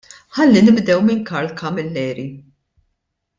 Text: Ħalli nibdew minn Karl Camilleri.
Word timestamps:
Ħalli 0.37 0.63
nibdew 0.69 1.03
minn 1.09 1.21
Karl 1.31 1.53
Camilleri. 1.61 2.27